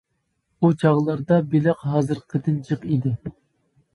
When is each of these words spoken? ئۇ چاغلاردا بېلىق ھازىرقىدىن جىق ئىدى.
ئۇ 0.63 0.69
چاغلاردا 0.83 1.37
بېلىق 1.51 1.85
ھازىرقىدىن 1.91 2.57
جىق 2.71 2.87
ئىدى. 2.95 3.15